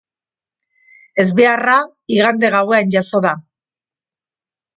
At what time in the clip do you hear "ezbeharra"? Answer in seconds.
1.23-1.75